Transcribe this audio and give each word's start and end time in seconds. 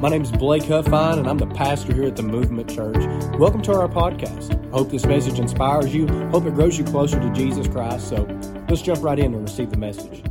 My 0.00 0.08
name 0.08 0.22
is 0.22 0.30
Blake 0.30 0.62
Huffine, 0.62 1.18
and 1.18 1.26
I'm 1.26 1.38
the 1.38 1.48
pastor 1.48 1.92
here 1.92 2.04
at 2.04 2.14
the 2.14 2.22
Movement 2.22 2.70
Church. 2.70 3.04
Welcome 3.36 3.62
to 3.62 3.72
our 3.72 3.88
podcast. 3.88 4.54
I 4.68 4.70
hope 4.70 4.92
this 4.92 5.04
message 5.04 5.40
inspires 5.40 5.92
you. 5.92 6.06
Hope 6.28 6.46
it 6.46 6.54
grows 6.54 6.78
you 6.78 6.84
closer 6.84 7.18
to 7.18 7.28
Jesus 7.32 7.66
Christ. 7.66 8.08
So 8.08 8.22
let's 8.68 8.80
jump 8.80 9.02
right 9.02 9.18
in 9.18 9.34
and 9.34 9.42
receive 9.42 9.70
the 9.70 9.76
message. 9.76 10.22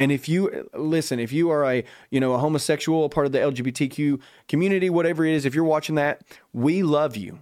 And 0.00 0.10
if 0.10 0.28
you 0.28 0.68
listen, 0.74 1.20
if 1.20 1.32
you 1.32 1.50
are 1.50 1.64
a 1.64 1.84
you 2.10 2.18
know 2.18 2.34
a 2.34 2.38
homosexual, 2.38 3.04
a 3.04 3.08
part 3.08 3.26
of 3.26 3.32
the 3.32 3.38
LGBTQ 3.38 4.20
community, 4.48 4.90
whatever 4.90 5.24
it 5.24 5.32
is, 5.32 5.44
if 5.44 5.54
you're 5.54 5.62
watching 5.62 5.94
that, 5.94 6.22
we 6.52 6.82
love 6.82 7.16
you. 7.16 7.38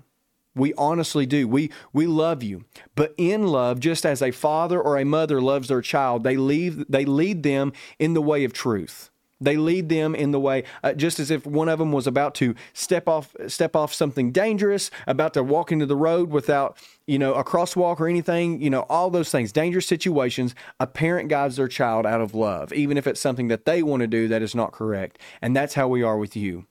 We 0.54 0.74
honestly 0.74 1.24
do. 1.24 1.48
We 1.48 1.70
we 1.94 2.06
love 2.06 2.42
you. 2.42 2.66
But 2.94 3.14
in 3.16 3.46
love, 3.46 3.80
just 3.80 4.04
as 4.04 4.20
a 4.20 4.32
father 4.32 4.78
or 4.82 4.98
a 4.98 5.04
mother 5.06 5.40
loves 5.40 5.68
their 5.68 5.80
child, 5.80 6.24
they 6.24 6.36
leave 6.36 6.84
they 6.90 7.06
lead 7.06 7.42
them 7.42 7.72
in 7.98 8.12
the 8.12 8.20
way 8.20 8.44
of 8.44 8.52
truth. 8.52 9.10
They 9.44 9.56
lead 9.56 9.88
them 9.88 10.14
in 10.14 10.30
the 10.30 10.40
way, 10.40 10.64
uh, 10.82 10.94
just 10.94 11.20
as 11.20 11.30
if 11.30 11.46
one 11.46 11.68
of 11.68 11.78
them 11.78 11.92
was 11.92 12.06
about 12.06 12.34
to 12.36 12.54
step 12.72 13.08
off, 13.08 13.34
step 13.46 13.76
off 13.76 13.92
something 13.92 14.32
dangerous, 14.32 14.90
about 15.06 15.34
to 15.34 15.42
walk 15.42 15.70
into 15.70 15.86
the 15.86 15.96
road 15.96 16.30
without, 16.30 16.78
you 17.06 17.18
know, 17.18 17.34
a 17.34 17.44
crosswalk 17.44 18.00
or 18.00 18.08
anything. 18.08 18.60
You 18.60 18.70
know, 18.70 18.86
all 18.88 19.10
those 19.10 19.30
things, 19.30 19.52
dangerous 19.52 19.86
situations. 19.86 20.54
A 20.80 20.86
parent 20.86 21.28
guides 21.28 21.56
their 21.56 21.68
child 21.68 22.06
out 22.06 22.20
of 22.20 22.34
love, 22.34 22.72
even 22.72 22.96
if 22.96 23.06
it's 23.06 23.20
something 23.20 23.48
that 23.48 23.66
they 23.66 23.82
want 23.82 24.00
to 24.00 24.06
do 24.06 24.28
that 24.28 24.42
is 24.42 24.54
not 24.54 24.72
correct. 24.72 25.18
And 25.42 25.54
that's 25.54 25.74
how 25.74 25.88
we 25.88 26.02
are 26.02 26.16
with 26.16 26.34
you. 26.36 26.66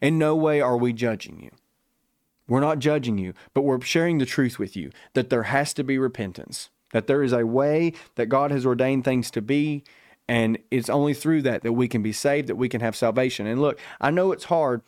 In 0.00 0.18
no 0.18 0.34
way 0.34 0.60
are 0.60 0.76
we 0.76 0.92
judging 0.92 1.40
you. 1.40 1.50
We're 2.48 2.60
not 2.60 2.78
judging 2.78 3.18
you, 3.18 3.34
but 3.54 3.62
we're 3.62 3.80
sharing 3.80 4.18
the 4.18 4.26
truth 4.26 4.58
with 4.58 4.76
you 4.76 4.90
that 5.14 5.30
there 5.30 5.44
has 5.44 5.74
to 5.74 5.84
be 5.84 5.98
repentance, 5.98 6.70
that 6.92 7.06
there 7.06 7.22
is 7.22 7.32
a 7.32 7.46
way 7.46 7.92
that 8.14 8.26
God 8.26 8.50
has 8.50 8.64
ordained 8.64 9.04
things 9.04 9.30
to 9.32 9.42
be 9.42 9.82
and 10.28 10.58
it's 10.70 10.88
only 10.88 11.14
through 11.14 11.42
that 11.42 11.62
that 11.62 11.72
we 11.72 11.88
can 11.88 12.02
be 12.02 12.12
saved, 12.12 12.48
that 12.48 12.56
we 12.56 12.68
can 12.68 12.80
have 12.80 12.96
salvation. 12.96 13.46
And 13.46 13.60
look, 13.60 13.78
I 14.00 14.10
know 14.10 14.32
it's 14.32 14.44
hard 14.44 14.82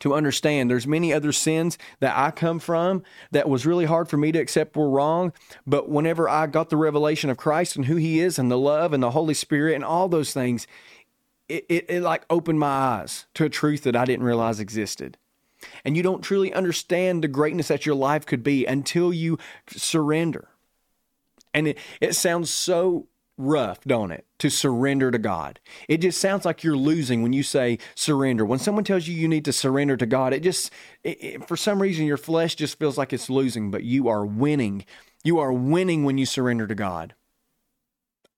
to 0.00 0.14
understand. 0.14 0.70
There's 0.70 0.86
many 0.86 1.12
other 1.12 1.32
sins 1.32 1.78
that 2.00 2.16
I 2.16 2.30
come 2.30 2.58
from 2.58 3.02
that 3.30 3.48
was 3.48 3.66
really 3.66 3.84
hard 3.84 4.08
for 4.08 4.16
me 4.16 4.32
to 4.32 4.38
accept 4.38 4.76
were 4.76 4.88
wrong. 4.88 5.32
But 5.66 5.88
whenever 5.88 6.28
I 6.28 6.46
got 6.46 6.70
the 6.70 6.76
revelation 6.76 7.30
of 7.30 7.36
Christ 7.36 7.76
and 7.76 7.86
who 7.86 7.96
he 7.96 8.20
is 8.20 8.38
and 8.38 8.50
the 8.50 8.58
love 8.58 8.92
and 8.92 9.02
the 9.02 9.10
Holy 9.12 9.34
Spirit 9.34 9.74
and 9.74 9.84
all 9.84 10.08
those 10.08 10.32
things 10.32 10.66
it, 11.52 11.66
it, 11.68 11.90
it 11.90 12.02
like 12.02 12.24
opened 12.30 12.58
my 12.58 12.66
eyes 12.66 13.26
to 13.34 13.44
a 13.44 13.50
truth 13.50 13.82
that 13.82 13.94
I 13.94 14.06
didn't 14.06 14.24
realize 14.24 14.58
existed. 14.58 15.18
And 15.84 15.96
you 15.96 16.02
don't 16.02 16.22
truly 16.22 16.52
understand 16.52 17.22
the 17.22 17.28
greatness 17.28 17.68
that 17.68 17.84
your 17.84 17.94
life 17.94 18.24
could 18.24 18.42
be 18.42 18.64
until 18.64 19.12
you 19.12 19.38
surrender. 19.68 20.48
And 21.52 21.68
it, 21.68 21.78
it 22.00 22.14
sounds 22.14 22.50
so 22.50 23.06
rough, 23.42 23.80
don't 23.82 24.12
it? 24.12 24.26
To 24.38 24.50
surrender 24.50 25.10
to 25.10 25.18
God. 25.18 25.60
It 25.88 25.98
just 25.98 26.20
sounds 26.20 26.44
like 26.44 26.62
you're 26.62 26.76
losing 26.76 27.22
when 27.22 27.32
you 27.32 27.42
say 27.42 27.78
surrender. 27.94 28.44
When 28.44 28.58
someone 28.58 28.84
tells 28.84 29.06
you 29.06 29.14
you 29.14 29.28
need 29.28 29.44
to 29.46 29.52
surrender 29.52 29.96
to 29.96 30.06
God, 30.06 30.32
it 30.32 30.42
just, 30.42 30.72
it, 31.02 31.22
it, 31.22 31.48
for 31.48 31.56
some 31.56 31.82
reason, 31.82 32.06
your 32.06 32.16
flesh 32.16 32.54
just 32.54 32.78
feels 32.78 32.96
like 32.96 33.12
it's 33.12 33.30
losing, 33.30 33.70
but 33.70 33.84
you 33.84 34.08
are 34.08 34.24
winning. 34.24 34.84
You 35.24 35.38
are 35.38 35.52
winning 35.52 36.04
when 36.04 36.18
you 36.18 36.26
surrender 36.26 36.66
to 36.66 36.74
God. 36.74 37.14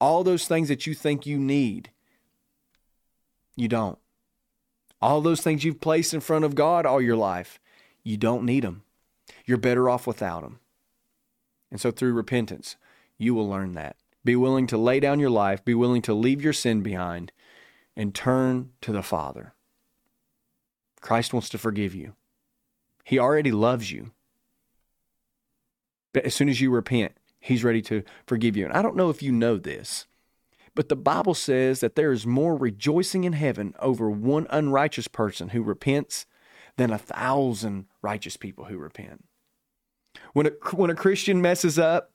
All 0.00 0.24
those 0.24 0.46
things 0.46 0.68
that 0.68 0.86
you 0.86 0.94
think 0.94 1.26
you 1.26 1.38
need, 1.38 1.90
you 3.56 3.68
don't. 3.68 3.98
All 5.00 5.20
those 5.20 5.40
things 5.40 5.64
you've 5.64 5.80
placed 5.80 6.14
in 6.14 6.20
front 6.20 6.44
of 6.44 6.54
God 6.54 6.86
all 6.86 7.00
your 7.00 7.16
life, 7.16 7.60
you 8.02 8.16
don't 8.16 8.44
need 8.44 8.64
them. 8.64 8.82
You're 9.44 9.58
better 9.58 9.88
off 9.88 10.06
without 10.06 10.42
them. 10.42 10.60
And 11.70 11.80
so 11.80 11.90
through 11.90 12.12
repentance, 12.12 12.76
you 13.18 13.34
will 13.34 13.48
learn 13.48 13.74
that. 13.74 13.96
Be 14.24 14.36
willing 14.36 14.66
to 14.68 14.78
lay 14.78 15.00
down 15.00 15.20
your 15.20 15.30
life, 15.30 15.64
be 15.64 15.74
willing 15.74 16.02
to 16.02 16.14
leave 16.14 16.42
your 16.42 16.52
sin 16.52 16.82
behind, 16.82 17.32
and 17.96 18.14
turn 18.14 18.70
to 18.80 18.92
the 18.92 19.02
Father. 19.02 19.54
Christ 21.00 21.32
wants 21.32 21.50
to 21.50 21.58
forgive 21.58 21.94
you. 21.94 22.14
He 23.04 23.18
already 23.18 23.52
loves 23.52 23.92
you. 23.92 24.12
But 26.14 26.24
as 26.24 26.34
soon 26.34 26.48
as 26.48 26.60
you 26.60 26.70
repent, 26.70 27.12
He's 27.38 27.62
ready 27.62 27.82
to 27.82 28.02
forgive 28.26 28.56
you. 28.56 28.64
And 28.64 28.72
I 28.72 28.80
don't 28.80 28.96
know 28.96 29.10
if 29.10 29.22
you 29.22 29.30
know 29.30 29.58
this, 29.58 30.06
but 30.74 30.88
the 30.88 30.96
Bible 30.96 31.34
says 31.34 31.80
that 31.80 31.94
there 31.94 32.10
is 32.10 32.26
more 32.26 32.56
rejoicing 32.56 33.24
in 33.24 33.34
heaven 33.34 33.74
over 33.78 34.10
one 34.10 34.46
unrighteous 34.48 35.08
person 35.08 35.50
who 35.50 35.62
repents 35.62 36.24
than 36.78 36.90
a 36.90 36.98
thousand 36.98 37.84
righteous 38.00 38.38
people 38.38 38.64
who 38.64 38.78
repent. 38.78 39.26
When 40.32 40.46
a, 40.46 40.50
when 40.72 40.88
a 40.88 40.94
Christian 40.94 41.42
messes 41.42 41.78
up, 41.78 42.13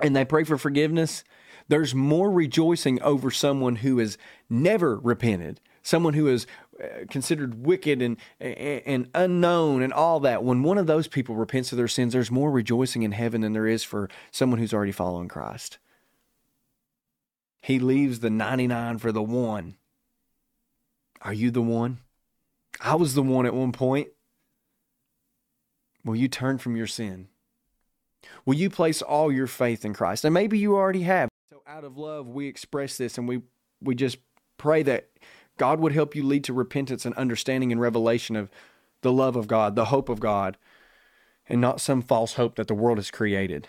and 0.00 0.14
they 0.14 0.24
pray 0.24 0.44
for 0.44 0.58
forgiveness, 0.58 1.24
there's 1.68 1.94
more 1.94 2.30
rejoicing 2.30 3.00
over 3.02 3.30
someone 3.30 3.76
who 3.76 3.98
has 3.98 4.18
never 4.48 4.98
repented, 4.98 5.60
someone 5.82 6.14
who 6.14 6.28
is 6.28 6.46
uh, 6.82 7.06
considered 7.10 7.66
wicked 7.66 8.02
and 8.02 8.16
and 8.40 9.08
unknown 9.14 9.82
and 9.82 9.92
all 9.92 10.20
that. 10.20 10.44
When 10.44 10.62
one 10.62 10.78
of 10.78 10.86
those 10.86 11.08
people 11.08 11.34
repents 11.34 11.72
of 11.72 11.78
their 11.78 11.88
sins, 11.88 12.12
there's 12.12 12.30
more 12.30 12.50
rejoicing 12.50 13.02
in 13.02 13.12
heaven 13.12 13.40
than 13.40 13.52
there 13.52 13.66
is 13.66 13.82
for 13.82 14.08
someone 14.30 14.58
who's 14.58 14.74
already 14.74 14.92
following 14.92 15.28
Christ. 15.28 15.78
He 17.60 17.80
leaves 17.80 18.20
the 18.20 18.30
99 18.30 18.98
for 18.98 19.10
the 19.10 19.22
one. 19.22 19.76
Are 21.22 21.32
you 21.32 21.50
the 21.50 21.62
one? 21.62 21.98
I 22.80 22.94
was 22.94 23.14
the 23.14 23.22
one 23.22 23.46
at 23.46 23.54
one 23.54 23.72
point. 23.72 24.08
Will 26.04 26.14
you 26.14 26.28
turn 26.28 26.58
from 26.58 26.76
your 26.76 26.86
sin? 26.86 27.28
Will 28.44 28.54
you 28.54 28.70
place 28.70 29.02
all 29.02 29.32
your 29.32 29.46
faith 29.46 29.84
in 29.84 29.94
Christ? 29.94 30.24
And 30.24 30.34
maybe 30.34 30.58
you 30.58 30.76
already 30.76 31.02
have. 31.02 31.28
So 31.50 31.62
out 31.66 31.84
of 31.84 31.96
love, 31.96 32.28
we 32.28 32.46
express 32.46 32.96
this 32.96 33.18
and 33.18 33.28
we 33.28 33.42
we 33.80 33.94
just 33.94 34.18
pray 34.56 34.82
that 34.82 35.08
God 35.58 35.80
would 35.80 35.92
help 35.92 36.14
you 36.14 36.22
lead 36.22 36.44
to 36.44 36.52
repentance 36.52 37.04
and 37.04 37.14
understanding 37.14 37.72
and 37.72 37.80
revelation 37.80 38.36
of 38.36 38.50
the 39.02 39.12
love 39.12 39.36
of 39.36 39.46
God, 39.46 39.74
the 39.74 39.86
hope 39.86 40.08
of 40.08 40.20
God, 40.20 40.56
and 41.48 41.60
not 41.60 41.80
some 41.80 42.02
false 42.02 42.34
hope 42.34 42.56
that 42.56 42.68
the 42.68 42.74
world 42.74 42.98
has 42.98 43.10
created. 43.10 43.68